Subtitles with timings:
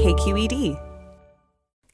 [0.00, 0.80] KQED.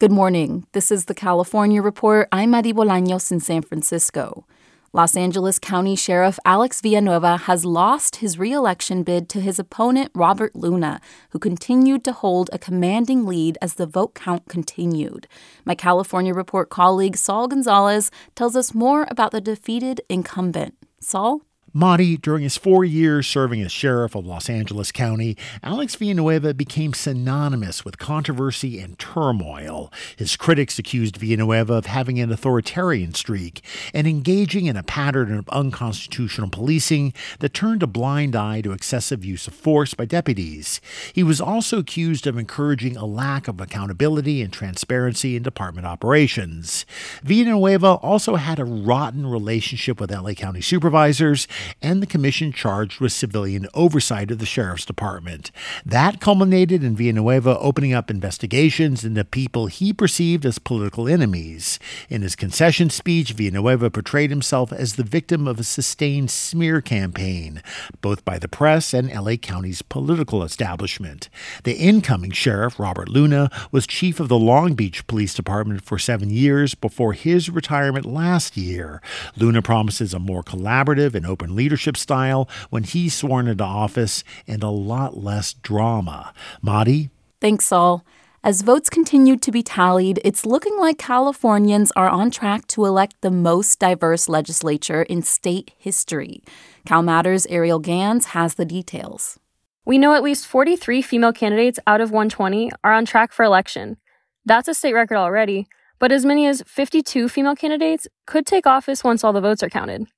[0.00, 0.66] Good morning.
[0.72, 2.26] This is the California Report.
[2.32, 4.44] I'm Madi Bolaños in San Francisco.
[4.92, 10.56] Los Angeles County Sheriff Alex Villanueva has lost his reelection bid to his opponent Robert
[10.56, 15.28] Luna, who continued to hold a commanding lead as the vote count continued.
[15.64, 20.74] My California Report colleague Saul Gonzalez tells us more about the defeated incumbent.
[20.98, 21.42] Saul?
[21.74, 27.82] During his four years serving as sheriff of Los Angeles County, Alex Villanueva became synonymous
[27.82, 29.90] with controversy and turmoil.
[30.16, 33.62] His critics accused Villanueva of having an authoritarian streak
[33.94, 39.24] and engaging in a pattern of unconstitutional policing that turned a blind eye to excessive
[39.24, 40.78] use of force by deputies.
[41.14, 46.84] He was also accused of encouraging a lack of accountability and transparency in department operations.
[47.22, 51.48] Villanueva also had a rotten relationship with LA County supervisors
[51.80, 55.50] and the commission charged with civilian oversight of the sheriff's department.
[55.84, 61.78] That culminated in Villanueva opening up investigations into people he perceived as political enemies.
[62.08, 67.62] In his concession speech, Villanueva portrayed himself as the victim of a sustained smear campaign,
[68.00, 71.28] both by the press and LA County's political establishment.
[71.64, 76.30] The incoming sheriff, Robert Luna, was chief of the Long Beach Police Department for seven
[76.30, 79.00] years before his retirement last year.
[79.36, 84.62] Luna promises a more collaborative and open leadership style when he's sworn into office and
[84.62, 86.32] a lot less drama.
[86.60, 87.10] Madi?
[87.40, 88.04] Thanks, Saul.
[88.44, 93.14] As votes continue to be tallied, it's looking like Californians are on track to elect
[93.20, 96.42] the most diverse legislature in state history.
[96.84, 99.38] CalMatters' Ariel Gans has the details.
[99.84, 103.96] We know at least 43 female candidates out of 120 are on track for election.
[104.44, 105.68] That's a state record already,
[106.00, 109.70] but as many as 52 female candidates could take office once all the votes are
[109.70, 110.08] counted.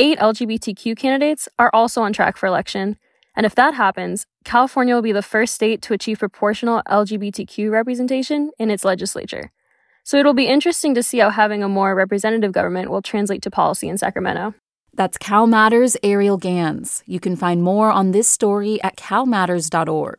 [0.00, 2.96] Eight LGBTQ candidates are also on track for election.
[3.34, 8.52] And if that happens, California will be the first state to achieve proportional LGBTQ representation
[8.60, 9.50] in its legislature.
[10.04, 13.50] So it'll be interesting to see how having a more representative government will translate to
[13.50, 14.54] policy in Sacramento.
[14.94, 17.02] That's Cal Matters' Ariel Gans.
[17.04, 20.18] You can find more on this story at calmatters.org.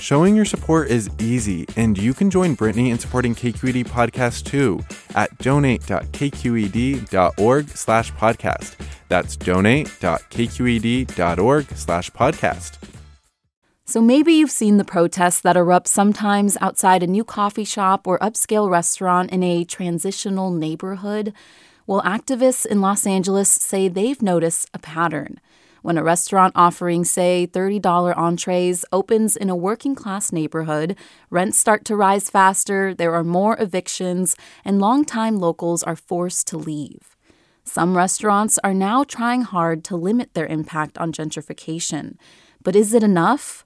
[0.00, 4.80] Showing your support is easy, and you can join Brittany in supporting KQED Podcast too
[5.14, 8.76] at donate.kqed.org slash podcast.
[9.08, 12.78] That's donate.kqed.org slash podcast.
[13.84, 18.18] So maybe you've seen the protests that erupt sometimes outside a new coffee shop or
[18.18, 21.32] upscale restaurant in a transitional neighborhood.
[21.86, 25.40] Well, activists in Los Angeles say they've noticed a pattern.
[25.82, 30.96] When a restaurant offering, say, $30 entrees opens in a working class neighborhood,
[31.30, 34.34] rents start to rise faster, there are more evictions,
[34.64, 37.16] and longtime locals are forced to leave.
[37.64, 42.16] Some restaurants are now trying hard to limit their impact on gentrification.
[42.62, 43.64] But is it enough?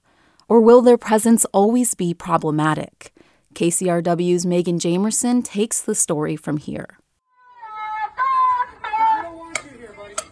[0.49, 3.13] Or will their presence always be problematic?
[3.55, 6.97] KCRW's Megan Jamerson takes the story from here.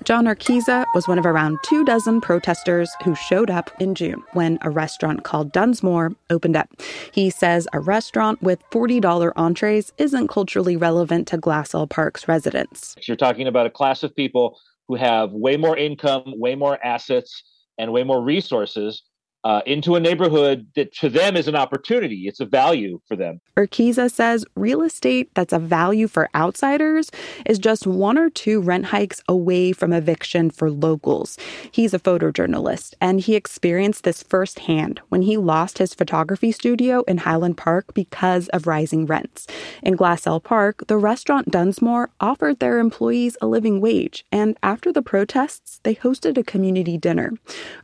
[0.03, 4.57] John Urquiza was one of around two dozen protesters who showed up in June when
[4.63, 6.69] a restaurant called Dunsmoor opened up.
[7.11, 12.95] He says a restaurant with $40 entrees isn't culturally relevant to Glassell Park's residents.
[13.07, 17.43] You're talking about a class of people who have way more income, way more assets,
[17.77, 19.03] and way more resources
[19.43, 22.27] uh, into a neighborhood that to them is an opportunity.
[22.27, 23.41] It's a value for them.
[23.57, 27.11] Urquiza says real estate that's a value for outsiders
[27.45, 31.37] is just one or two rent hikes away from eviction for locals.
[31.71, 37.19] He's a photojournalist and he experienced this firsthand when he lost his photography studio in
[37.19, 39.47] Highland Park because of rising rents.
[39.81, 45.01] In Glassell Park, the restaurant Dunsmoor offered their employees a living wage, and after the
[45.01, 47.33] protests, they hosted a community dinner.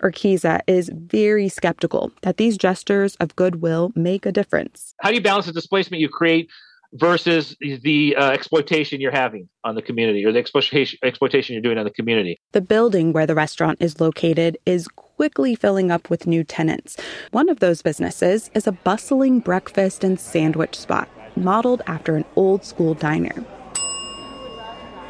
[0.01, 4.93] Urquiza is very skeptical that these gestures of goodwill make a difference.
[5.01, 6.49] How do you balance the displacement you create
[6.93, 11.77] versus the uh, exploitation you're having on the community or the exploitation exploitation you're doing
[11.77, 12.37] on the community?
[12.53, 16.97] The building where the restaurant is located is quickly filling up with new tenants.
[17.31, 22.63] One of those businesses is a bustling breakfast and sandwich spot modeled after an old
[22.63, 23.45] school diner.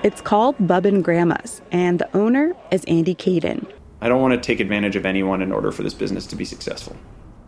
[0.03, 3.65] It's called Bub and Grandma's, and the owner is Andy Kadin.
[4.01, 6.45] I don't want to take advantage of anyone in order for this business to be
[6.45, 6.95] successful.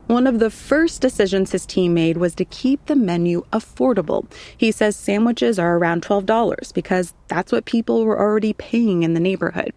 [0.07, 4.25] One of the first decisions his team made was to keep the menu affordable.
[4.57, 9.19] He says sandwiches are around $12 because that's what people were already paying in the
[9.19, 9.71] neighborhood.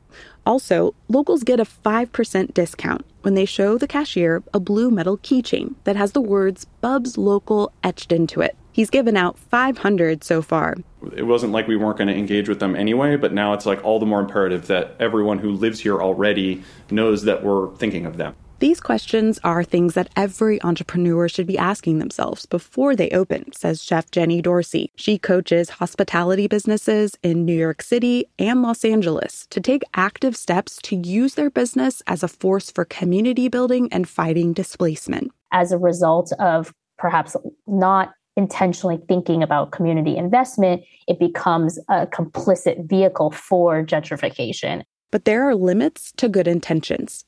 [0.47, 5.75] Also, locals get a 5% discount when they show the cashier a blue metal keychain
[5.85, 8.57] that has the words Bub's Local etched into it.
[8.73, 10.77] He's given out 500 so far.
[11.15, 13.85] It wasn't like we weren't going to engage with them anyway, but now it's like
[13.85, 18.17] all the more imperative that everyone who lives here already knows that we're thinking of
[18.17, 18.35] them.
[18.63, 23.83] These questions are things that every entrepreneur should be asking themselves before they open, says
[23.83, 24.93] Chef Jenny Dorsey.
[24.95, 30.79] She coaches hospitality businesses in New York City and Los Angeles to take active steps
[30.85, 35.33] to use their business as a force for community building and fighting displacement.
[35.51, 37.35] As a result of perhaps
[37.67, 44.83] not intentionally thinking about community investment, it becomes a complicit vehicle for gentrification.
[45.11, 47.25] But there are limits to good intentions.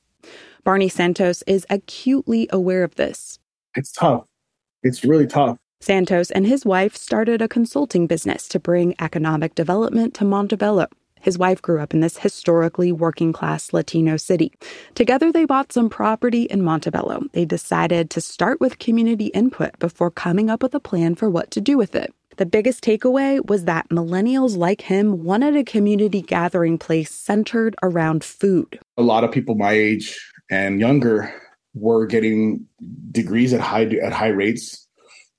[0.65, 3.39] Barney Santos is acutely aware of this.
[3.75, 4.25] It's tough.
[4.83, 5.59] It's really tough.
[5.81, 10.87] Santos and his wife started a consulting business to bring economic development to Montebello.
[11.25, 14.53] His wife grew up in this historically working class Latino city.
[14.95, 17.23] Together, they bought some property in Montebello.
[17.33, 21.51] They decided to start with community input before coming up with a plan for what
[21.53, 22.13] to do with it.
[22.37, 28.23] The biggest takeaway was that millennials like him wanted a community gathering place centered around
[28.23, 28.79] food.
[28.99, 31.33] A lot of people my age and younger
[31.73, 32.67] were getting
[33.11, 34.87] degrees at high at high rates.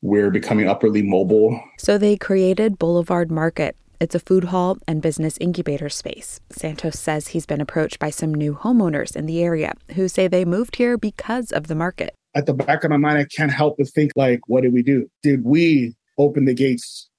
[0.01, 1.61] We're becoming upwardly mobile.
[1.77, 3.77] So they created Boulevard Market.
[3.99, 6.41] It's a food hall and business incubator space.
[6.49, 10.45] Santos says he's been approached by some new homeowners in the area who say they
[10.45, 12.13] moved here because of the market.
[12.33, 14.83] At the back of my mind, I can't help but think like, what did we
[14.83, 15.09] do?
[15.23, 17.09] Did we open the gates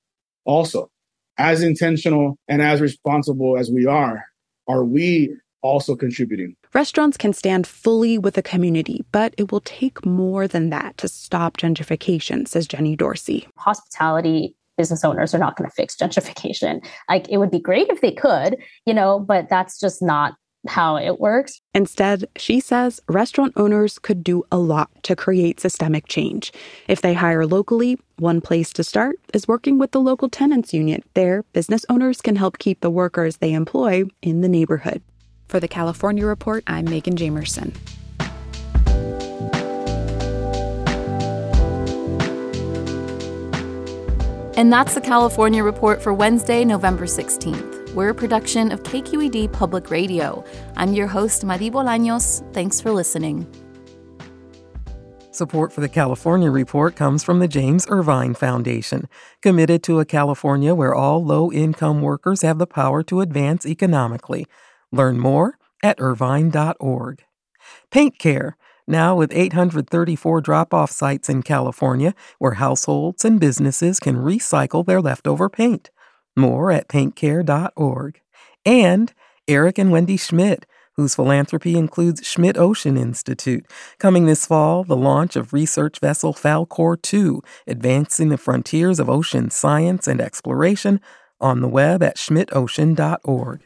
[0.44, 0.90] also?
[1.38, 4.24] As intentional and as responsible as we are,
[4.68, 6.56] are we also contributing?
[6.74, 11.08] Restaurants can stand fully with the community, but it will take more than that to
[11.08, 13.48] stop gentrification, says Jenny Dorsey.
[13.56, 16.84] Hospitality business owners are not going to fix gentrification.
[17.08, 20.34] Like it would be great if they could, you know, but that's just not
[20.68, 21.60] how it works.
[21.74, 26.52] Instead, she says restaurant owners could do a lot to create systemic change.
[26.88, 31.02] If they hire locally, one place to start is working with the local tenants union.
[31.14, 35.02] There, business owners can help keep the workers they employ in the neighborhood.
[35.48, 37.74] For the California Report, I'm Megan Jamerson.
[44.56, 47.92] And that's the California Report for Wednesday, November 16th.
[47.92, 50.42] We're a production of KQED Public Radio.
[50.78, 52.42] I'm your host, Madi Bolaños.
[52.54, 53.46] Thanks for listening.
[55.30, 59.06] Support for the California Report comes from the James Irvine Foundation,
[59.42, 64.46] committed to a California where all low income workers have the power to advance economically.
[64.90, 67.22] Learn more at irvine.org.
[67.90, 74.16] Paint Care, now with 834 drop off sites in California where households and businesses can
[74.16, 75.90] recycle their leftover paint.
[76.36, 78.20] More at paintcare.org.
[78.64, 79.12] And
[79.48, 83.66] Eric and Wendy Schmidt, whose philanthropy includes Schmidt Ocean Institute.
[83.98, 89.50] Coming this fall, the launch of research vessel Falkor 2, advancing the frontiers of ocean
[89.50, 91.00] science and exploration
[91.40, 93.65] on the web at schmidtocean.org.